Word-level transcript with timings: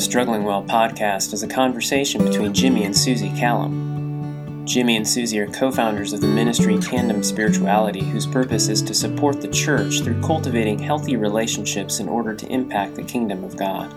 the 0.00 0.04
Struggling 0.04 0.44
Well 0.44 0.64
podcast 0.64 1.34
is 1.34 1.42
a 1.42 1.46
conversation 1.46 2.24
between 2.24 2.54
Jimmy 2.54 2.84
and 2.84 2.94
Suzi 2.94 3.38
Callum. 3.38 4.64
Jimmy 4.64 4.96
and 4.96 5.04
Suzi 5.04 5.38
are 5.38 5.46
co 5.52 5.70
founders 5.70 6.14
of 6.14 6.22
the 6.22 6.26
ministry 6.26 6.78
Tandem 6.78 7.22
Spirituality, 7.22 8.02
whose 8.02 8.26
purpose 8.26 8.68
is 8.68 8.80
to 8.80 8.94
support 8.94 9.42
the 9.42 9.48
church 9.48 10.00
through 10.00 10.18
cultivating 10.22 10.78
healthy 10.78 11.16
relationships 11.16 12.00
in 12.00 12.08
order 12.08 12.34
to 12.34 12.46
impact 12.46 12.94
the 12.94 13.02
kingdom 13.02 13.44
of 13.44 13.58
God. 13.58 13.90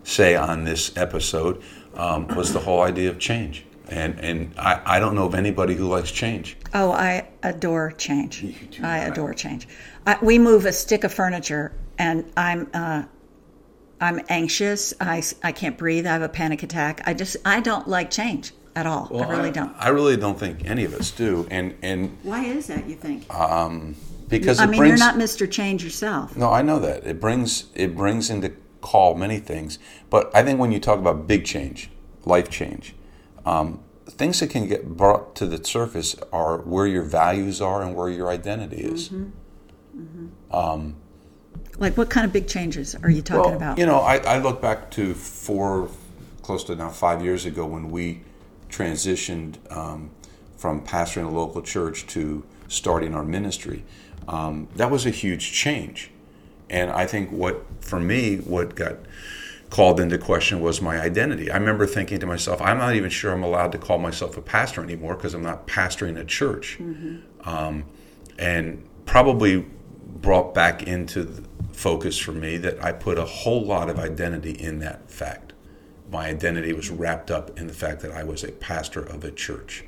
say 0.09 0.35
on 0.35 0.65
this 0.65 0.97
episode, 0.97 1.62
um, 1.95 2.27
was 2.29 2.53
the 2.53 2.61
whole 2.61 2.80
idea 2.80 3.11
of 3.11 3.19
change. 3.19 3.65
And, 3.89 4.19
and 4.21 4.55
I, 4.59 4.81
I 4.84 5.01
don't 5.01 5.15
know 5.15 5.25
of 5.27 5.34
anybody 5.34 5.75
who 5.75 5.89
likes 5.89 6.11
change. 6.11 6.57
Oh, 6.75 6.93
I 6.93 7.29
adore 7.43 7.93
change. 7.93 8.45
I 8.83 8.98
adore 8.98 9.33
change. 9.34 9.67
I, 10.07 10.19
we 10.23 10.39
move 10.39 10.67
a 10.67 10.73
stick 10.73 11.05
of 11.05 11.12
furniture, 11.12 11.73
and 11.98 12.31
I'm 12.37 12.69
uh, 12.75 13.05
I'm 14.01 14.21
anxious. 14.29 14.93
I, 15.01 15.23
I 15.43 15.53
can't 15.53 15.77
breathe. 15.79 16.07
I 16.07 16.12
have 16.12 16.23
a 16.23 16.29
panic 16.29 16.62
attack. 16.62 17.01
I 17.06 17.15
just 17.15 17.39
I 17.47 17.61
don't 17.61 17.89
like 17.89 18.11
change 18.11 18.53
at 18.77 18.87
all. 18.87 19.09
Well, 19.11 19.25
I 19.25 19.37
really 19.37 19.51
don't. 19.51 19.75
I 19.79 19.89
really 19.89 20.19
don't 20.19 20.39
think 20.39 20.67
any 20.67 20.84
of 20.84 20.93
us 20.95 21.11
do. 21.11 21.47
And 21.51 21.75
and 21.81 22.17
Why 22.23 22.45
is 22.45 22.67
that? 22.67 22.87
You 22.87 22.95
think? 22.95 23.33
um, 23.34 23.97
because 24.29 24.61
I 24.61 24.65
it 24.65 24.67
mean, 24.69 24.81
brings 24.81 25.01
you're 25.01 25.12
not 25.12 25.15
Mr. 25.17 25.51
Change 25.51 25.83
yourself. 25.83 26.37
No, 26.37 26.51
I 26.51 26.61
know 26.61 26.79
that. 26.79 27.06
It 27.06 27.20
brings 27.20 27.67
it 27.75 27.97
brings 27.97 28.29
into 28.29 28.53
call 28.81 29.15
many 29.15 29.39
things. 29.39 29.79
But 30.11 30.35
I 30.35 30.43
think 30.43 30.59
when 30.59 30.73
you 30.73 30.81
talk 30.81 30.98
about 30.98 31.27
big 31.27 31.45
change, 31.45 31.91
life 32.25 32.51
change, 32.51 32.95
um, 33.45 33.81
things 34.07 34.41
that 34.41 34.51
can 34.51 34.69
get 34.69 34.97
brought 34.97 35.35
to 35.37 35.47
the 35.47 35.62
surface 35.65 36.17
are 36.33 36.59
where 36.59 36.87
your 36.87 37.03
values 37.03 37.61
are 37.61 37.83
and 37.83 37.95
where 37.95 38.09
your 38.09 38.29
identity 38.29 38.79
is. 38.83 39.11
Like, 41.79 41.97
what 41.97 42.11
kind 42.11 42.27
of 42.27 42.33
big 42.33 42.48
changes 42.48 42.97
are 42.97 43.11
you 43.11 43.23
talking 43.23 43.53
well, 43.53 43.57
about? 43.57 43.79
you 43.79 43.87
know, 43.87 44.01
I, 44.01 44.17
I 44.17 44.39
look 44.39 44.61
back 44.61 44.91
to 44.92 45.15
four, 45.15 45.89
close 46.42 46.65
to 46.65 46.75
now 46.75 46.91
five 46.91 47.23
years 47.23 47.47
ago 47.47 47.67
when 47.67 47.91
we 47.91 48.23
transitioned 48.69 49.57
um, 49.75 50.11
from 50.57 50.85
pastoring 50.85 51.27
a 51.27 51.31
local 51.31 51.63
church 51.63 52.07
to 52.09 52.45
starting 52.67 53.15
our 53.15 53.25
ministry. 53.25 53.85
Um, 54.27 54.69
that 54.77 54.91
was 54.91 55.07
a 55.07 55.11
huge 55.11 55.53
change. 55.53 56.11
And 56.70 56.91
I 56.91 57.06
think 57.06 57.30
what, 57.30 57.64
for 57.80 57.98
me, 57.98 58.36
what 58.36 58.74
got 58.74 58.97
called 59.70 60.00
into 60.00 60.19
question 60.19 60.61
was 60.61 60.80
my 60.80 61.00
identity. 61.00 61.50
I 61.50 61.56
remember 61.56 61.86
thinking 61.86 62.20
to 62.20 62.27
myself, 62.27 62.61
I'm 62.61 62.78
not 62.78 62.94
even 62.94 63.11
sure 63.11 63.33
I'm 63.33 63.42
allowed 63.42 63.72
to 63.72 63.78
call 63.78 63.98
myself 63.98 64.36
a 64.36 64.42
pastor 64.42 64.83
anymore 64.83 65.14
because 65.14 65.34
I'm 65.34 65.42
not 65.42 65.66
pastoring 65.66 66.19
a 66.19 66.24
church. 66.24 66.78
Um, 67.44 67.84
and 68.39 68.86
probably 69.05 69.66
brought 70.20 70.55
back 70.55 70.83
into 70.83 71.22
the 71.24 71.44
focus 71.72 72.19
for 72.19 72.33
me 72.33 72.56
that 72.58 72.83
I 72.83 72.92
put 72.92 73.19
a 73.19 73.24
whole 73.24 73.64
lot 73.64 73.89
of 73.89 73.98
identity 73.98 74.50
in 74.52 74.80
that 74.80 75.11
fact. 75.11 75.52
My 76.11 76.28
identity 76.28 76.72
was 76.72 76.91
wrapped 76.91 77.30
up 77.30 77.58
in 77.58 77.66
the 77.66 77.74
fact 77.74 78.00
that 78.00 78.11
I 78.11 78.24
was 78.24 78.42
a 78.42 78.52
pastor 78.52 79.02
of 79.02 79.24
a 79.24 79.30
church. 79.30 79.84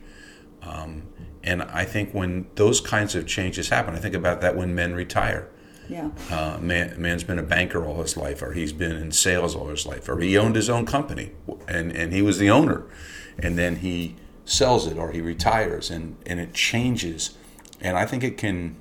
Um, 0.62 1.04
and 1.42 1.62
I 1.62 1.84
think 1.84 2.12
when 2.12 2.46
those 2.56 2.80
kinds 2.80 3.14
of 3.14 3.26
changes 3.26 3.70
happen, 3.70 3.94
I 3.94 3.98
think 3.98 4.14
about 4.14 4.42
that 4.42 4.56
when 4.56 4.74
men 4.74 4.94
retire. 4.94 5.48
Yeah. 5.91 6.10
Uh, 6.30 6.58
man, 6.60 7.00
man's 7.00 7.24
been 7.24 7.38
a 7.38 7.42
banker 7.42 7.84
all 7.84 8.00
his 8.02 8.16
life, 8.16 8.42
or 8.42 8.52
he's 8.52 8.72
been 8.72 8.92
in 8.92 9.12
sales 9.12 9.55
all 9.55 9.69
his 9.69 9.86
life, 9.86 10.08
or 10.08 10.19
he 10.20 10.36
owned 10.36 10.56
his 10.56 10.70
own 10.70 10.86
company, 10.86 11.32
and, 11.69 11.92
and 11.92 12.12
he 12.12 12.22
was 12.22 12.38
the 12.38 12.50
owner, 12.50 12.84
and 13.38 13.58
then 13.58 13.77
he 13.77 14.16
sells 14.44 14.87
it 14.87 14.97
or 14.97 15.12
he 15.12 15.20
retires, 15.20 15.91
and, 15.91 16.16
and 16.26 16.41
it 16.41 16.54
changes, 16.54 17.37
and 17.81 17.97
I 17.97 18.06
think 18.06 18.25
it 18.25 18.38
can 18.38 18.76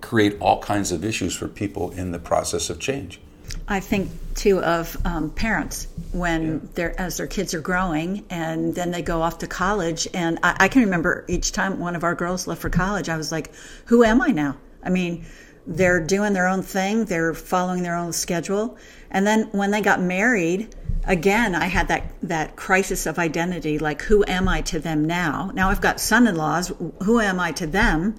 create 0.00 0.36
all 0.40 0.60
kinds 0.60 0.92
of 0.92 1.04
issues 1.04 1.34
for 1.34 1.48
people 1.48 1.90
in 1.90 2.12
the 2.12 2.18
process 2.18 2.70
of 2.70 2.78
change. 2.78 3.20
I 3.68 3.80
think 3.80 4.10
too 4.34 4.62
of 4.62 4.96
um, 5.04 5.30
parents 5.30 5.88
when 6.12 6.68
they're 6.74 6.98
as 7.00 7.16
their 7.16 7.26
kids 7.26 7.54
are 7.54 7.60
growing 7.60 8.24
and 8.30 8.74
then 8.74 8.90
they 8.90 9.02
go 9.02 9.22
off 9.22 9.38
to 9.38 9.46
college. 9.46 10.06
And 10.14 10.38
I, 10.42 10.56
I 10.60 10.68
can 10.68 10.82
remember 10.82 11.24
each 11.28 11.52
time 11.52 11.78
one 11.78 11.96
of 11.96 12.04
our 12.04 12.14
girls 12.14 12.46
left 12.46 12.60
for 12.60 12.70
college, 12.70 13.08
I 13.08 13.16
was 13.16 13.32
like, 13.32 13.52
"Who 13.86 14.04
am 14.04 14.22
I 14.22 14.28
now?" 14.28 14.56
I 14.84 14.90
mean, 14.90 15.26
they're 15.66 16.00
doing 16.00 16.32
their 16.32 16.46
own 16.46 16.62
thing, 16.62 17.04
they're 17.04 17.34
following 17.34 17.82
their 17.82 17.96
own 17.96 18.12
schedule, 18.12 18.76
and 19.10 19.26
then 19.26 19.48
when 19.52 19.70
they 19.70 19.80
got 19.80 20.00
married. 20.00 20.74
Again, 21.08 21.54
I 21.54 21.66
had 21.66 21.86
that, 21.86 22.12
that 22.24 22.56
crisis 22.56 23.06
of 23.06 23.16
identity 23.16 23.78
like, 23.78 24.02
who 24.02 24.24
am 24.26 24.48
I 24.48 24.60
to 24.62 24.80
them 24.80 25.04
now? 25.04 25.52
Now 25.54 25.70
I've 25.70 25.80
got 25.80 26.00
son 26.00 26.26
in 26.26 26.34
laws, 26.34 26.72
who 27.04 27.20
am 27.20 27.38
I 27.38 27.52
to 27.52 27.66
them? 27.68 28.16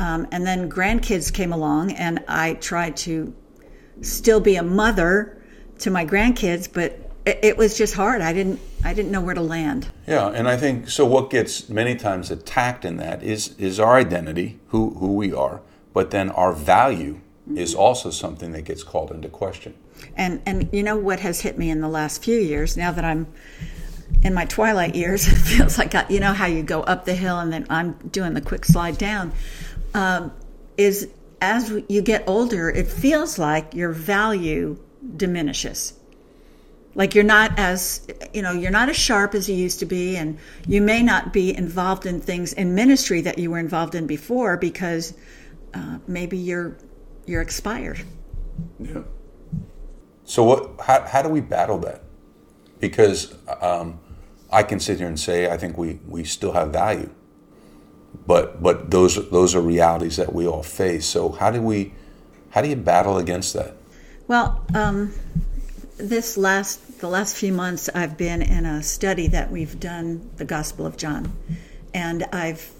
Um, 0.00 0.26
and 0.32 0.44
then 0.44 0.68
grandkids 0.68 1.32
came 1.32 1.52
along, 1.52 1.92
and 1.92 2.24
I 2.26 2.54
tried 2.54 2.96
to 2.98 3.32
still 4.00 4.40
be 4.40 4.56
a 4.56 4.64
mother 4.64 5.40
to 5.78 5.90
my 5.90 6.04
grandkids, 6.04 6.68
but 6.72 7.08
it, 7.24 7.38
it 7.42 7.56
was 7.56 7.76
just 7.76 7.94
hard. 7.94 8.20
I 8.20 8.32
didn't 8.32 8.60
I 8.84 8.94
didn't 8.94 9.10
know 9.10 9.20
where 9.20 9.34
to 9.34 9.40
land. 9.40 9.88
Yeah, 10.06 10.28
and 10.28 10.48
I 10.48 10.56
think 10.56 10.88
so. 10.88 11.04
What 11.04 11.30
gets 11.30 11.68
many 11.68 11.94
times 11.96 12.30
attacked 12.30 12.84
in 12.84 12.96
that 12.96 13.22
is 13.22 13.54
is 13.58 13.78
our 13.78 13.96
identity, 13.96 14.58
who 14.68 14.90
who 14.94 15.14
we 15.14 15.32
are, 15.32 15.60
but 15.98 16.12
then 16.12 16.30
our 16.30 16.52
value 16.52 17.20
is 17.56 17.74
also 17.74 18.08
something 18.08 18.52
that 18.52 18.62
gets 18.62 18.84
called 18.84 19.10
into 19.10 19.28
question. 19.28 19.74
And 20.16 20.40
and 20.46 20.68
you 20.72 20.84
know 20.84 20.96
what 20.96 21.18
has 21.18 21.40
hit 21.40 21.58
me 21.58 21.70
in 21.70 21.80
the 21.80 21.88
last 21.88 22.22
few 22.22 22.38
years, 22.38 22.76
now 22.76 22.92
that 22.92 23.04
I'm 23.04 23.26
in 24.22 24.32
my 24.32 24.44
twilight 24.44 24.94
years, 24.94 25.26
it 25.32 25.34
feels 25.34 25.76
like 25.76 25.96
I, 25.96 26.06
you 26.08 26.20
know 26.20 26.32
how 26.32 26.46
you 26.46 26.62
go 26.62 26.82
up 26.82 27.04
the 27.04 27.16
hill 27.16 27.40
and 27.40 27.52
then 27.52 27.66
I'm 27.68 27.94
doing 28.12 28.34
the 28.34 28.40
quick 28.40 28.64
slide 28.64 28.96
down. 28.96 29.32
Um, 29.92 30.30
is 30.76 31.08
as 31.42 31.74
you 31.88 32.00
get 32.00 32.22
older, 32.28 32.70
it 32.70 32.86
feels 32.86 33.36
like 33.36 33.74
your 33.74 33.90
value 33.90 34.78
diminishes. 35.16 35.94
Like 36.94 37.16
you're 37.16 37.24
not 37.24 37.58
as 37.58 38.06
you 38.32 38.42
know 38.42 38.52
you're 38.52 38.70
not 38.70 38.88
as 38.88 38.94
sharp 38.96 39.34
as 39.34 39.48
you 39.48 39.56
used 39.56 39.80
to 39.80 39.86
be, 39.86 40.16
and 40.16 40.38
you 40.64 40.80
may 40.80 41.02
not 41.02 41.32
be 41.32 41.56
involved 41.56 42.06
in 42.06 42.20
things 42.20 42.52
in 42.52 42.76
ministry 42.76 43.20
that 43.22 43.38
you 43.38 43.50
were 43.50 43.58
involved 43.58 43.96
in 43.96 44.06
before 44.06 44.56
because 44.56 45.12
uh, 45.74 45.98
maybe 46.06 46.36
you're 46.36 46.76
you're 47.26 47.42
expired. 47.42 48.04
Yeah. 48.78 49.02
So 50.24 50.44
what? 50.44 50.80
How, 50.80 51.06
how 51.06 51.22
do 51.22 51.28
we 51.28 51.40
battle 51.40 51.78
that? 51.78 52.02
Because 52.80 53.34
um, 53.60 54.00
I 54.50 54.62
can 54.62 54.80
sit 54.80 54.98
here 54.98 55.08
and 55.08 55.18
say 55.18 55.50
I 55.50 55.56
think 55.56 55.76
we, 55.76 56.00
we 56.06 56.24
still 56.24 56.52
have 56.52 56.70
value, 56.70 57.10
but 58.26 58.62
but 58.62 58.90
those 58.90 59.30
those 59.30 59.54
are 59.54 59.60
realities 59.60 60.16
that 60.16 60.32
we 60.32 60.46
all 60.46 60.62
face. 60.62 61.06
So 61.06 61.30
how 61.30 61.50
do 61.50 61.60
we 61.60 61.92
how 62.50 62.62
do 62.62 62.68
you 62.68 62.76
battle 62.76 63.18
against 63.18 63.54
that? 63.54 63.74
Well, 64.26 64.64
um, 64.74 65.12
this 65.96 66.36
last 66.36 67.00
the 67.00 67.08
last 67.08 67.36
few 67.36 67.52
months, 67.52 67.88
I've 67.94 68.16
been 68.16 68.42
in 68.42 68.66
a 68.66 68.82
study 68.82 69.28
that 69.28 69.50
we've 69.50 69.78
done 69.78 70.30
the 70.36 70.44
Gospel 70.44 70.86
of 70.86 70.96
John, 70.96 71.32
and 71.94 72.24
I've 72.32 72.70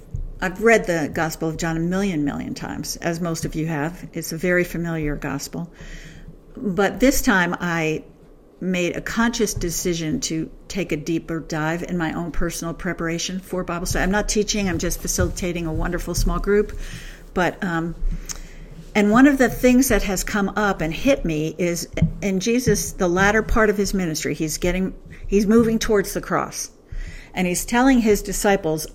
I've 0.41 0.63
read 0.63 0.87
the 0.87 1.11
Gospel 1.13 1.49
of 1.49 1.57
John 1.57 1.77
a 1.77 1.81
million 1.81 2.25
million 2.25 2.55
times, 2.55 2.97
as 2.97 3.21
most 3.21 3.45
of 3.45 3.55
you 3.57 3.67
have. 3.67 4.09
It's 4.13 4.33
a 4.33 4.37
very 4.37 4.63
familiar 4.63 5.17
gospel, 5.17 5.73
but 6.57 7.01
this 7.01 7.23
time 7.23 7.57
I 7.59 8.05
made 8.61 8.97
a 8.97 9.01
conscious 9.01 9.55
decision 9.55 10.21
to 10.21 10.51
take 10.69 10.93
a 10.93 10.97
deeper 10.97 11.41
dive 11.41 11.83
in 11.83 11.97
my 11.97 12.13
own 12.13 12.33
personal 12.33 12.75
preparation 12.75 13.41
for 13.41 13.65
Bible 13.65 13.87
study. 13.87 14.05
I'm 14.05 14.13
not 14.13 14.29
teaching; 14.29 14.69
I'm 14.69 14.79
just 14.79 15.01
facilitating 15.01 15.67
a 15.67 15.73
wonderful 15.73 16.15
small 16.15 16.39
group, 16.39 16.79
but. 17.35 17.63
Um, 17.63 17.95
and 18.95 19.13
one 19.13 19.29
of 19.29 19.39
the 19.39 19.49
things 19.49 19.89
that 19.89 20.03
has 20.05 20.25
come 20.25 20.49
up 20.57 20.81
and 20.81 20.93
hit 20.93 21.25
me 21.25 21.55
is 21.57 21.89
in 22.21 22.41
Jesus, 22.41 22.93
the 22.93 23.07
latter 23.07 23.45
part 23.45 23.71
of 23.71 23.77
his 23.77 23.95
ministry, 23.95 24.35
he's 24.35 24.59
getting, 24.59 24.93
he's 25.29 25.47
moving 25.47 25.79
towards 25.79 26.15
the 26.15 26.21
cross. 26.21 26.71
And 27.33 27.47
he's 27.47 27.65
telling 27.65 28.01
his 28.01 28.23
disciples 28.23 28.89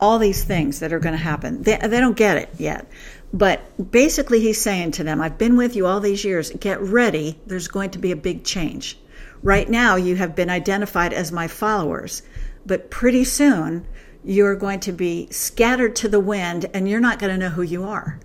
all 0.00 0.18
these 0.18 0.44
things 0.44 0.80
that 0.80 0.92
are 0.92 0.98
going 0.98 1.12
to 1.12 1.18
happen. 1.22 1.62
They, 1.62 1.76
they 1.76 2.00
don't 2.00 2.16
get 2.16 2.36
it 2.36 2.50
yet. 2.58 2.90
But 3.32 3.90
basically, 3.90 4.40
he's 4.40 4.60
saying 4.60 4.92
to 4.92 5.04
them, 5.04 5.20
I've 5.20 5.38
been 5.38 5.56
with 5.56 5.76
you 5.76 5.86
all 5.86 6.00
these 6.00 6.24
years. 6.24 6.50
Get 6.50 6.80
ready. 6.80 7.38
There's 7.46 7.68
going 7.68 7.90
to 7.90 7.98
be 7.98 8.10
a 8.10 8.16
big 8.16 8.44
change. 8.44 8.98
Right 9.42 9.68
now, 9.68 9.96
you 9.96 10.16
have 10.16 10.34
been 10.34 10.50
identified 10.50 11.12
as 11.12 11.30
my 11.30 11.46
followers. 11.46 12.22
But 12.66 12.90
pretty 12.90 13.24
soon, 13.24 13.86
you're 14.24 14.56
going 14.56 14.80
to 14.80 14.92
be 14.92 15.28
scattered 15.30 15.96
to 15.96 16.08
the 16.08 16.20
wind 16.20 16.66
and 16.74 16.88
you're 16.88 17.00
not 17.00 17.18
going 17.18 17.32
to 17.32 17.38
know 17.38 17.50
who 17.50 17.62
you 17.62 17.84
are. 17.84 18.20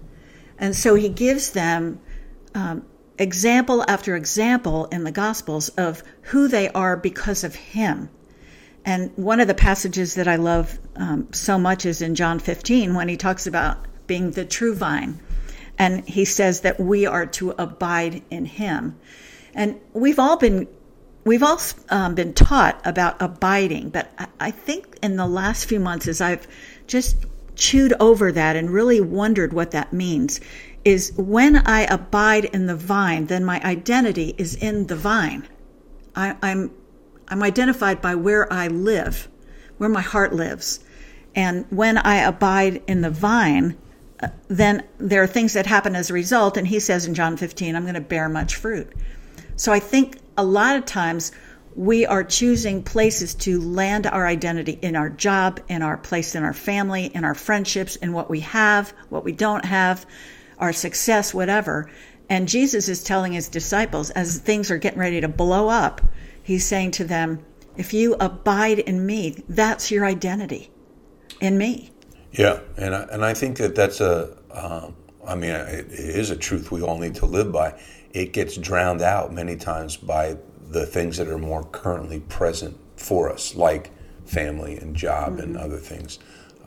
And 0.58 0.76
so 0.76 0.96
he 0.96 1.10
gives 1.10 1.52
them 1.52 2.00
um, 2.54 2.86
example 3.18 3.84
after 3.88 4.16
example 4.16 4.86
in 4.86 5.04
the 5.04 5.12
Gospels 5.12 5.70
of 5.70 6.04
who 6.22 6.48
they 6.48 6.70
are 6.70 6.98
because 6.98 7.44
of 7.44 7.56
him. 7.56 8.10
And 8.86 9.12
one 9.16 9.40
of 9.40 9.48
the 9.48 9.56
passages 9.56 10.14
that 10.14 10.28
I 10.28 10.36
love 10.36 10.78
um, 10.96 11.34
so 11.34 11.58
much 11.58 11.88
is 11.88 12.04
in 12.04 12.14
John 12.14 12.38
15 12.38 12.94
when 12.94 13.10
he 13.10 13.18
talks 13.18 13.48
about 13.48 13.78
being 14.06 14.32
the 14.32 14.46
true 14.46 14.76
vine. 14.76 15.20
And 15.78 16.08
he 16.08 16.24
says 16.24 16.62
that 16.62 16.80
we 16.80 17.08
are 17.08 17.26
to 17.26 17.52
abide 17.58 18.22
in 18.30 18.46
him. 18.46 18.96
And 19.56 19.80
we've 19.94 20.20
all 20.20 20.38
been 20.38 20.68
we've 21.24 21.42
all 21.42 21.60
um, 21.90 22.14
been 22.14 22.34
taught 22.34 22.80
about 22.86 23.20
abiding, 23.20 23.90
but 23.90 24.12
I, 24.20 24.28
I 24.40 24.52
think 24.52 25.00
in 25.02 25.16
the 25.16 25.26
last 25.26 25.66
few 25.66 25.80
months, 25.80 26.08
as 26.08 26.22
I've 26.22 26.48
just 26.86 27.26
chewed 27.56 27.94
over 28.00 28.32
that 28.32 28.56
and 28.56 28.70
really 28.70 29.02
wondered 29.02 29.52
what 29.52 29.72
that 29.72 29.92
means, 29.92 30.40
is 30.84 31.12
when 31.18 31.56
I 31.56 31.82
abide 31.82 32.46
in 32.46 32.68
the 32.68 32.76
vine, 32.76 33.26
then 33.26 33.44
my 33.44 33.60
identity 33.64 34.36
is 34.38 34.54
in 34.56 34.86
the 34.86 34.96
vine. 34.96 35.48
I, 36.16 36.36
I'm 36.44 36.72
I'm 37.28 37.44
identified 37.44 38.02
by 38.02 38.16
where 38.16 38.52
I 38.52 38.68
live, 38.68 39.28
where 39.78 39.90
my 39.90 40.02
heart 40.02 40.34
lives. 40.34 40.80
And 41.36 41.66
when 41.70 41.98
I 41.98 42.18
abide 42.18 42.82
in 42.88 43.02
the 43.02 43.10
vine, 43.10 43.78
uh, 44.22 44.30
then 44.48 44.84
there 44.98 45.24
are 45.24 45.28
things 45.28 45.54
that 45.54 45.66
happen 45.66 45.96
as 45.96 46.10
a 46.10 46.14
result. 46.14 46.58
And 46.58 46.68
he 46.68 46.80
says 46.80 47.06
in 47.06 47.14
John 47.14 47.36
15, 47.38 47.76
I'm 47.76 47.84
going 47.84 47.96
to 47.96 48.02
bear 48.02 48.30
much 48.30 48.56
fruit. 48.56 48.94
So 49.58 49.72
I 49.72 49.80
think 49.80 50.18
a 50.38 50.44
lot 50.44 50.76
of 50.76 50.86
times 50.86 51.32
we 51.76 52.06
are 52.06 52.24
choosing 52.24 52.84
places 52.84 53.36
to 53.36 53.60
land 53.60 54.08
our 54.08 54.26
identity 54.26 54.80
in 54.82 54.96
our 54.96 55.10
job, 55.10 55.60
in 55.68 55.82
our 55.82 55.98
place 55.98 56.34
in 56.36 56.44
our 56.44 56.54
family, 56.54 57.06
in 57.14 57.26
our 57.26 57.36
friendships, 57.36 57.98
in 57.98 58.14
what 58.14 58.30
we 58.30 58.40
have, 58.40 58.94
what 59.10 59.26
we 59.26 59.34
don't 59.34 59.66
have, 59.66 60.06
our 60.58 60.72
success, 60.72 61.34
whatever. 61.34 61.90
And 62.30 62.48
Jesus 62.48 62.88
is 62.88 63.04
telling 63.04 63.34
his 63.34 63.50
disciples 63.50 64.10
as 64.10 64.40
things 64.40 64.72
are 64.72 64.78
getting 64.78 65.00
ready 65.00 65.20
to 65.22 65.28
blow 65.28 65.68
up, 65.68 66.02
he's 66.46 66.66
saying 66.66 66.92
to 66.92 67.04
them, 67.04 67.44
if 67.76 67.94
you 67.94 68.16
abide 68.20 68.80
in 68.80 69.06
me, 69.06 69.44
that's 69.50 69.92
your 69.92 70.06
identity 70.06 70.70
in 71.42 71.58
me. 71.58 71.92
Yeah, 72.32 72.60
and 72.78 72.96
I, 72.96 73.02
and 73.12 73.26
I 73.26 73.34
think 73.34 73.58
that 73.58 73.76
that's 73.76 74.00
a, 74.00 74.38
uh, 74.52 74.92
I 75.28 75.36
mean, 75.36 75.50
it 75.50 75.92
is 75.92 76.30
a 76.30 76.38
truth 76.38 76.72
we 76.72 76.82
all 76.82 77.00
need 77.00 77.16
to 77.16 77.26
live 77.26 77.52
by. 77.52 77.78
It 78.12 78.32
gets 78.32 78.56
drowned 78.56 79.02
out 79.02 79.34
many 79.34 79.58
times 79.58 79.98
by 79.98 80.38
the 80.70 80.86
things 80.86 81.18
that 81.18 81.28
are 81.28 81.38
more 81.38 81.64
currently 81.64 82.20
present 82.20 82.78
for 82.96 83.32
us, 83.32 83.56
like 83.56 83.92
family 84.26 84.78
and 84.78 84.96
job 84.96 85.34
mm-hmm. 85.34 85.42
and 85.42 85.58
other 85.58 85.78
things. 85.78 86.20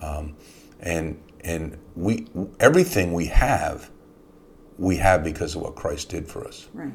Um, 0.02 0.36
and 0.80 1.22
and 1.44 1.78
we 1.94 2.26
everything 2.58 3.12
we 3.12 3.26
have, 3.26 3.90
we 4.76 4.96
have 4.96 5.22
because 5.22 5.54
of 5.54 5.62
what 5.62 5.76
Christ 5.76 6.08
did 6.08 6.28
for 6.28 6.46
us. 6.46 6.68
Right. 6.74 6.92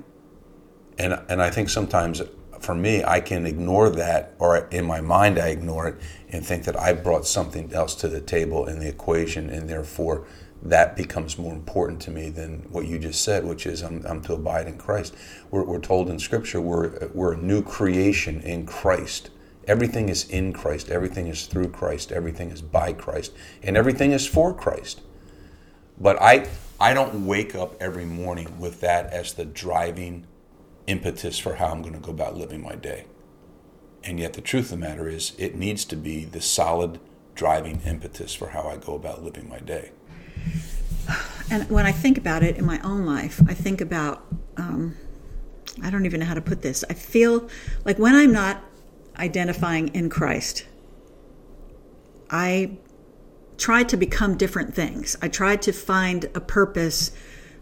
And 0.98 1.20
and 1.30 1.42
I 1.42 1.50
think 1.50 1.70
sometimes 1.70 2.22
for 2.64 2.74
me, 2.74 3.04
I 3.04 3.20
can 3.20 3.46
ignore 3.46 3.90
that, 3.90 4.34
or 4.40 4.68
in 4.70 4.86
my 4.86 5.02
mind, 5.02 5.38
I 5.38 5.50
ignore 5.50 5.88
it 5.90 5.96
and 6.30 6.46
think 6.46 6.64
that 6.64 6.80
I 6.80 6.94
brought 6.94 7.28
something 7.28 7.74
else 7.74 7.94
to 7.96 8.08
the 8.08 8.22
table 8.22 8.68
in 8.68 8.80
the 8.80 8.88
equation, 8.88 9.50
and 9.50 9.70
therefore 9.70 10.26
that 10.62 10.96
becomes 10.96 11.38
more 11.38 11.54
important 11.54 12.02
to 12.04 12.12
me 12.12 12.30
than 12.30 12.60
what 12.72 12.88
you 12.88 12.98
just 12.98 13.22
said, 13.22 13.44
which 13.44 13.66
is 13.66 13.82
I'm, 13.82 14.06
I'm 14.08 14.22
to 14.22 14.34
abide 14.34 14.68
in 14.68 14.78
Christ. 14.78 15.14
We're, 15.52 15.64
we're 15.64 15.80
told 15.80 16.10
in 16.10 16.20
Scripture 16.20 16.62
we're, 16.62 17.10
we're 17.14 17.34
a 17.34 17.38
new 17.38 17.62
creation 17.62 18.40
in 18.42 18.66
Christ. 18.66 19.30
Everything 19.68 20.08
is 20.08 20.30
in 20.30 20.54
Christ, 20.54 20.90
everything 20.90 21.28
is 21.28 21.46
through 21.48 21.70
Christ, 21.70 22.14
everything 22.14 22.50
is 22.50 22.62
by 22.62 22.94
Christ, 22.94 23.34
and 23.62 23.76
everything 23.76 24.12
is 24.14 24.26
for 24.26 24.54
Christ. 24.54 25.02
But 26.00 26.22
I, 26.22 26.48
I 26.80 26.94
don't 26.94 27.26
wake 27.26 27.56
up 27.56 27.76
every 27.82 28.06
morning 28.06 28.58
with 28.58 28.80
that 28.82 29.08
as 29.12 29.34
the 29.34 29.46
driving 29.46 30.28
impetus 30.88 31.40
for 31.40 31.56
how 31.56 31.68
I'm 31.68 31.82
going 31.82 31.94
to 31.94 32.00
go 32.00 32.12
about 32.12 32.38
living 32.38 32.62
my 32.62 32.76
day. 32.76 33.06
And 34.04 34.20
yet, 34.20 34.34
the 34.34 34.42
truth 34.42 34.66
of 34.66 34.80
the 34.80 34.86
matter 34.86 35.08
is, 35.08 35.34
it 35.38 35.56
needs 35.56 35.86
to 35.86 35.96
be 35.96 36.26
the 36.26 36.42
solid 36.42 37.00
driving 37.36 37.82
impetus 37.86 38.34
for 38.34 38.50
how 38.50 38.68
I 38.68 38.78
go 38.78 38.96
about 38.96 39.24
living 39.24 39.48
my 39.48 39.60
day. 39.60 39.92
And 41.50 41.70
when 41.70 41.86
I 41.86 41.92
think 41.92 42.18
about 42.18 42.44
it 42.44 42.58
in 42.58 42.66
my 42.66 42.80
own 42.82 43.06
life, 43.06 43.42
I 43.48 43.54
think 43.54 43.82
about, 43.82 44.26
um, 44.58 44.96
I 45.82 45.90
don't 45.90 46.06
even 46.06 46.20
know 46.20 46.26
how 46.26 46.34
to 46.34 46.42
put 46.42 46.62
this. 46.62 46.84
I 46.90 46.94
feel 46.94 47.48
like 47.86 47.98
when 48.00 48.16
I'm 48.16 48.32
not 48.32 48.64
identifying 49.18 49.90
in 49.90 50.10
Christ, 50.10 50.66
I 52.30 52.78
try 53.58 53.84
to 53.84 53.98
become 53.98 54.36
different 54.38 54.74
things. 54.74 55.16
I 55.22 55.28
try 55.28 55.56
to 55.58 55.72
find 55.72 56.26
a 56.34 56.42
purpose, 56.42 57.12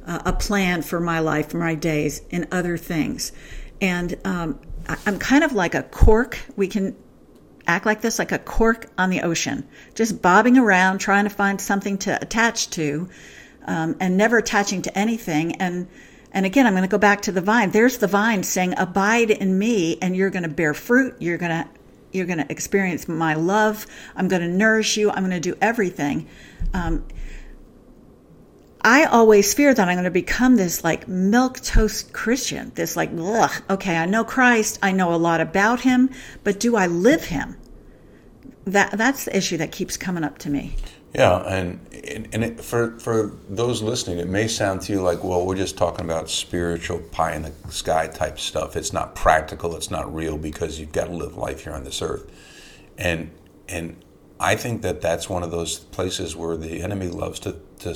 uh, 0.06 0.20
a 0.26 0.34
plan 0.34 0.82
for 0.82 1.00
my 1.00 1.20
life, 1.20 1.54
my 1.54 1.76
days 1.76 2.22
and 2.32 2.48
other 2.52 2.78
things. 2.78 3.32
And 3.80 4.18
um, 4.26 4.60
I'm 5.06 5.20
kind 5.20 5.44
of 5.44 5.54
like 5.54 5.76
a 5.76 5.84
cork. 5.84 6.40
We 6.56 6.68
can 6.68 6.96
act 7.68 7.86
like 7.86 8.02
this, 8.02 8.20
like 8.20 8.32
a 8.32 8.40
cork 8.40 8.88
on 8.98 9.10
the 9.10 9.22
ocean, 9.22 9.68
just 9.96 10.22
bobbing 10.22 10.58
around, 10.58 11.00
trying 11.00 11.24
to 11.26 11.30
find 11.30 11.60
something 11.60 11.98
to 12.00 12.22
attach 12.22 12.70
to, 12.72 13.10
um, 13.66 13.96
and 14.00 14.18
never 14.18 14.38
attaching 14.38 14.82
to 14.84 14.98
anything. 14.98 15.56
And 15.56 15.88
and 16.34 16.46
again, 16.46 16.66
I'm 16.66 16.74
going 16.74 16.84
to 16.84 16.90
go 16.90 16.98
back 16.98 17.24
to 17.24 17.32
the 17.32 17.42
vine. 17.42 17.72
There's 17.72 17.98
the 17.98 18.08
vine 18.08 18.44
saying, 18.44 18.76
"Abide 18.78 19.32
in 19.32 19.58
me, 19.58 19.98
and 20.02 20.16
you're 20.16 20.30
going 20.30 20.44
to 20.44 20.50
bear 20.50 20.74
fruit. 20.74 21.16
You're 21.20 21.38
going 21.38 21.52
to 21.52 21.70
you're 22.14 22.26
going 22.26 22.40
to 22.40 22.52
experience 22.52 23.08
my 23.08 23.34
love. 23.36 23.86
I'm 24.16 24.28
going 24.28 24.42
to 24.42 24.48
nourish 24.48 24.98
you. 24.98 25.12
I'm 25.12 25.24
going 25.26 25.32
to 25.32 25.40
do 25.40 25.58
everything." 25.62 26.28
Um, 26.74 27.06
I 28.84 29.06
always 29.06 29.54
fear 29.54 29.74
that 29.74 29.88
I'm 29.88 29.96
going 29.96 30.06
to 30.06 30.12
become 30.12 30.56
this 30.56 30.84
like 30.84 31.08
milk 31.08 31.60
toast 31.60 32.14
Christian, 32.14 32.72
this 32.76 32.96
like, 32.96 33.12
ugh, 33.18 33.52
okay, 33.70 33.98
I 33.98 34.06
know 34.06 34.24
Christ, 34.24 34.80
I 34.82 34.92
know 34.92 35.14
a 35.14 35.18
lot 35.18 35.40
about 35.40 35.82
him, 35.82 36.10
but 36.44 36.60
do 36.60 36.76
I 36.76 36.88
live 36.88 37.26
him? 37.26 37.58
That 38.66 38.98
that's 38.98 39.26
the 39.26 39.36
issue 39.36 39.58
that 39.58 39.72
keeps 39.72 39.98
coming 39.98 40.24
up 40.24 40.38
to 40.40 40.50
me. 40.50 40.76
Yeah, 41.14 41.40
and 41.42 41.80
and 42.34 42.44
it, 42.44 42.62
for 42.62 42.98
for 43.00 43.36
those 43.50 43.82
listening, 43.82 44.20
it 44.20 44.28
may 44.28 44.48
sound 44.48 44.82
to 44.82 44.94
you 44.94 45.02
like, 45.02 45.24
well, 45.24 45.46
we're 45.46 45.56
just 45.56 45.78
talking 45.78 46.06
about 46.06 46.30
spiritual 46.30 47.00
pie 47.00 47.34
in 47.36 47.42
the 47.42 47.52
sky 47.70 48.08
type 48.08 48.40
stuff. 48.40 48.76
It's 48.76 48.94
not 48.94 49.14
practical. 49.16 49.76
It's 49.76 49.92
not 49.92 50.14
real 50.14 50.38
because 50.38 50.80
you've 50.80 50.92
got 50.94 51.06
to 51.06 51.12
live 51.12 51.36
life 51.36 51.64
here 51.64 51.74
on 51.74 51.84
this 51.84 52.02
earth, 52.02 52.32
and 52.98 53.32
and 53.68 53.98
I 54.40 54.56
think 54.56 54.84
that 54.84 55.02
that's 55.02 55.30
one 55.30 55.44
of 55.44 55.52
those 55.52 55.80
places 55.80 56.36
where 56.36 56.56
the 56.56 56.82
enemy 56.82 57.08
loves 57.08 57.40
to 57.42 57.58
to 57.80 57.94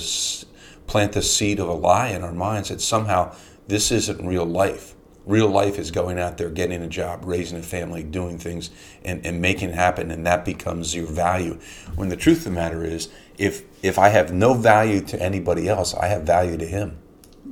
plant 0.86 1.12
the 1.12 1.22
seed 1.22 1.58
of 1.58 1.68
a 1.68 1.72
lie 1.72 2.08
in 2.08 2.22
our 2.22 2.32
minds 2.32 2.68
that 2.68 2.80
somehow 2.80 3.34
this 3.66 3.90
isn't 3.90 4.26
real 4.26 4.44
life. 4.44 4.94
Real 5.24 5.48
life 5.48 5.76
is 5.76 5.90
going 5.90 6.20
out 6.20 6.38
there, 6.38 6.48
getting 6.48 6.82
a 6.82 6.86
job, 6.86 7.24
raising 7.24 7.58
a 7.58 7.62
family, 7.62 8.04
doing 8.04 8.38
things, 8.38 8.70
and, 9.04 9.26
and 9.26 9.42
making 9.42 9.70
it 9.70 9.74
happen, 9.74 10.12
and 10.12 10.24
that 10.24 10.44
becomes 10.44 10.94
your 10.94 11.06
value. 11.06 11.58
When 11.96 12.10
the 12.10 12.16
truth 12.16 12.38
of 12.38 12.44
the 12.44 12.50
matter 12.52 12.84
is, 12.84 13.08
if 13.36 13.64
if 13.82 13.98
I 13.98 14.10
have 14.10 14.32
no 14.32 14.54
value 14.54 15.00
to 15.00 15.20
anybody 15.20 15.68
else, 15.68 15.94
I 15.94 16.06
have 16.06 16.22
value 16.22 16.56
to 16.56 16.64
Him. 16.64 16.98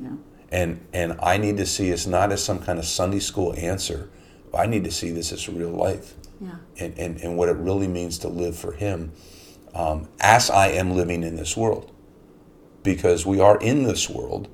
Yeah. 0.00 0.10
And 0.52 0.86
and 0.92 1.19
I 1.20 1.36
need 1.36 1.56
to 1.56 1.66
see 1.66 1.88
it's 1.88 2.06
not 2.06 2.31
as 2.31 2.44
some 2.44 2.60
kind 2.60 2.78
of 2.78 2.84
Sunday 2.84 3.19
school 3.19 3.53
answer. 3.56 4.08
I 4.56 4.67
need 4.67 4.84
to 4.84 4.93
see 4.93 5.10
this 5.10 5.32
as 5.32 5.48
real 5.48 5.70
life. 5.70 6.14
Yeah. 6.41 6.56
And, 6.79 6.96
and, 6.96 7.20
and 7.20 7.36
what 7.36 7.48
it 7.48 7.56
really 7.56 7.88
means 7.88 8.19
to 8.19 8.29
live 8.29 8.56
for 8.56 8.70
Him 8.70 9.10
um, 9.74 10.08
as 10.20 10.48
I 10.48 10.69
am 10.69 10.93
living 10.93 11.24
in 11.24 11.34
this 11.34 11.56
world 11.56 11.91
because 12.84 13.26
we 13.26 13.41
are 13.41 13.58
in 13.58 13.82
this 13.82 14.08
world. 14.08 14.46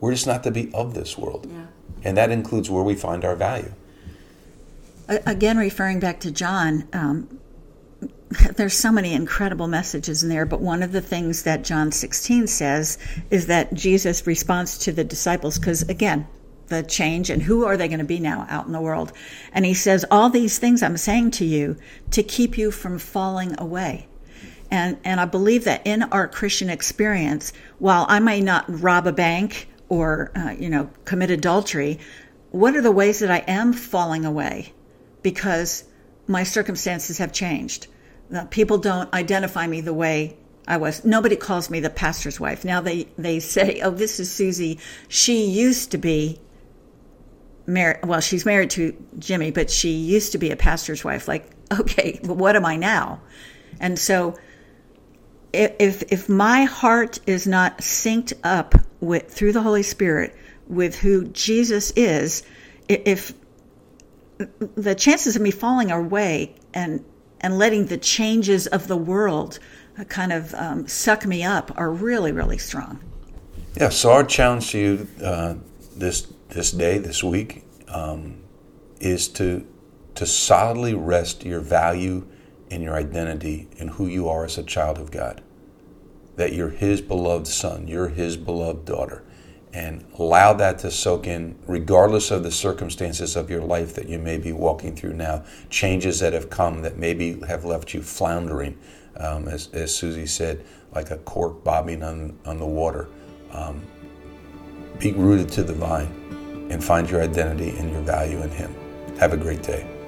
We're 0.00 0.12
just 0.12 0.26
not 0.26 0.44
to 0.44 0.50
be 0.50 0.70
of 0.74 0.92
this 0.92 1.16
world. 1.16 1.46
Yeah. 1.50 1.66
And 2.04 2.16
that 2.18 2.30
includes 2.30 2.68
where 2.68 2.82
we 2.82 2.94
find 2.94 3.24
our 3.24 3.36
value. 3.36 3.72
Again, 5.08 5.56
referring 5.56 6.00
back 6.00 6.20
to 6.20 6.30
John, 6.30 6.86
um, 6.92 7.40
there's 8.56 8.74
so 8.74 8.92
many 8.92 9.14
incredible 9.14 9.66
messages 9.66 10.22
in 10.22 10.28
there, 10.28 10.46
but 10.46 10.60
one 10.60 10.82
of 10.82 10.92
the 10.92 11.00
things 11.00 11.44
that 11.44 11.64
John 11.64 11.90
16 11.92 12.46
says 12.46 12.98
is 13.30 13.46
that 13.46 13.72
Jesus 13.74 14.26
responds 14.26 14.78
to 14.78 14.92
the 14.92 15.04
disciples, 15.04 15.58
because 15.58 15.82
again, 15.88 16.26
the 16.68 16.82
change 16.84 17.30
and 17.30 17.42
who 17.42 17.64
are 17.64 17.76
they 17.76 17.88
going 17.88 17.98
to 17.98 18.04
be 18.04 18.20
now 18.20 18.46
out 18.48 18.66
in 18.66 18.72
the 18.72 18.80
world? 18.80 19.12
And 19.52 19.64
he 19.64 19.74
says, 19.74 20.04
All 20.10 20.30
these 20.30 20.58
things 20.58 20.82
I'm 20.82 20.96
saying 20.96 21.32
to 21.32 21.44
you 21.44 21.76
to 22.12 22.22
keep 22.22 22.56
you 22.56 22.70
from 22.70 22.98
falling 22.98 23.58
away. 23.58 24.06
And, 24.70 24.98
and 25.04 25.20
I 25.20 25.24
believe 25.24 25.64
that 25.64 25.86
in 25.86 26.04
our 26.04 26.28
Christian 26.28 26.70
experience, 26.70 27.52
while 27.78 28.06
I 28.08 28.20
may 28.20 28.40
not 28.40 28.64
rob 28.68 29.06
a 29.06 29.12
bank 29.12 29.68
or, 29.88 30.30
uh, 30.36 30.54
you 30.58 30.70
know, 30.70 30.90
commit 31.04 31.30
adultery, 31.30 31.98
what 32.50 32.76
are 32.76 32.82
the 32.82 32.92
ways 32.92 33.18
that 33.18 33.30
I 33.30 33.38
am 33.38 33.72
falling 33.72 34.24
away? 34.24 34.72
Because 35.22 35.84
my 36.26 36.44
circumstances 36.44 37.18
have 37.18 37.32
changed. 37.32 37.88
people 38.50 38.78
don't 38.78 39.12
identify 39.12 39.66
me 39.66 39.80
the 39.80 39.94
way 39.94 40.36
I 40.68 40.76
was. 40.76 41.04
Nobody 41.04 41.34
calls 41.34 41.68
me 41.68 41.80
the 41.80 41.90
pastor's 41.90 42.38
wife. 42.38 42.64
Now 42.64 42.80
they, 42.80 43.08
they 43.18 43.40
say, 43.40 43.80
oh, 43.82 43.90
this 43.90 44.20
is 44.20 44.28
Suzi. 44.30 44.78
She 45.08 45.46
used 45.46 45.90
to 45.90 45.98
be 45.98 46.40
married. 47.66 48.04
Well, 48.04 48.20
she's 48.20 48.46
married 48.46 48.70
to 48.70 48.96
Jimmy, 49.18 49.50
but 49.50 49.68
she 49.70 49.90
used 49.90 50.30
to 50.32 50.38
be 50.38 50.52
a 50.52 50.56
pastor's 50.56 51.02
wife. 51.02 51.26
Like, 51.26 51.50
okay, 51.72 52.20
well, 52.22 52.36
what 52.36 52.54
am 52.54 52.64
I 52.64 52.76
now? 52.76 53.20
And 53.80 53.98
so 53.98 54.36
if 55.52 56.02
if 56.12 56.28
my 56.28 56.64
heart 56.64 57.18
is 57.26 57.46
not 57.46 57.78
synced 57.78 58.32
up 58.44 58.74
with 59.00 59.28
through 59.32 59.52
the 59.52 59.62
Holy 59.62 59.82
Spirit 59.82 60.36
with 60.68 60.96
who 60.96 61.24
Jesus 61.28 61.90
is, 61.96 62.42
if 62.88 63.32
the 64.74 64.94
chances 64.94 65.36
of 65.36 65.42
me 65.42 65.50
falling 65.50 65.90
away 65.90 66.54
and 66.72 67.04
and 67.40 67.58
letting 67.58 67.86
the 67.86 67.98
changes 67.98 68.66
of 68.66 68.86
the 68.86 68.96
world 68.96 69.58
kind 70.08 70.32
of 70.32 70.54
um, 70.54 70.86
suck 70.86 71.26
me 71.26 71.42
up 71.42 71.72
are 71.76 71.90
really 71.90 72.32
really 72.32 72.58
strong. 72.58 73.00
Yeah. 73.76 73.88
So 73.88 74.12
our 74.12 74.24
challenge 74.24 74.70
to 74.70 74.78
you 74.78 75.08
uh, 75.24 75.54
this 75.96 76.32
this 76.48 76.70
day 76.70 76.98
this 76.98 77.22
week 77.24 77.64
um, 77.88 78.42
is 79.00 79.28
to 79.28 79.66
to 80.14 80.26
solidly 80.26 80.94
rest 80.94 81.44
your 81.44 81.60
value 81.60 82.26
and 82.70 82.82
your 82.82 82.94
identity 82.94 83.68
and 83.78 83.90
who 83.90 84.06
you 84.06 84.28
are 84.28 84.44
as 84.44 84.58
a 84.58 84.62
child 84.62 84.98
of 84.98 85.10
God. 85.10 85.42
That 86.36 86.52
you're 86.52 86.70
His 86.70 87.00
beloved 87.00 87.46
son, 87.46 87.88
you're 87.88 88.08
His 88.08 88.36
beloved 88.36 88.84
daughter, 88.84 89.22
and 89.72 90.04
allow 90.18 90.52
that 90.54 90.78
to 90.80 90.90
soak 90.90 91.26
in, 91.26 91.56
regardless 91.66 92.30
of 92.30 92.42
the 92.42 92.50
circumstances 92.50 93.36
of 93.36 93.50
your 93.50 93.62
life 93.62 93.94
that 93.94 94.08
you 94.08 94.18
may 94.18 94.38
be 94.38 94.52
walking 94.52 94.96
through 94.96 95.14
now. 95.14 95.44
Changes 95.68 96.20
that 96.20 96.32
have 96.32 96.50
come 96.50 96.82
that 96.82 96.96
maybe 96.96 97.40
have 97.46 97.64
left 97.64 97.92
you 97.92 98.02
floundering, 98.02 98.78
um, 99.16 99.48
as, 99.48 99.68
as 99.72 99.92
Suzi 99.92 100.28
said, 100.28 100.64
like 100.94 101.10
a 101.10 101.18
cork 101.18 101.62
bobbing 101.62 102.02
on, 102.02 102.38
on 102.44 102.58
the 102.58 102.66
water. 102.66 103.08
Um, 103.52 103.82
be 104.98 105.12
rooted 105.12 105.50
to 105.52 105.62
the 105.62 105.72
vine 105.72 106.68
and 106.70 106.82
find 106.82 107.08
your 107.10 107.22
identity 107.22 107.70
and 107.70 107.90
your 107.90 108.02
value 108.02 108.40
in 108.42 108.50
Him. 108.50 108.74
Have 109.18 109.32
a 109.32 109.36
great 109.36 109.62
day. 109.62 109.99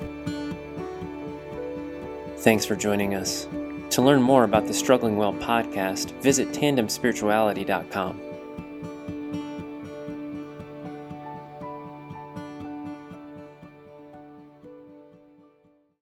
Thanks 2.42 2.64
for 2.64 2.74
joining 2.74 3.14
us. 3.14 3.46
To 3.90 4.02
learn 4.02 4.20
more 4.20 4.42
about 4.42 4.66
the 4.66 4.74
Struggling 4.74 5.16
Well 5.16 5.32
podcast, 5.32 6.10
visit 6.22 6.48
tandemspirituality.com. 6.48 8.31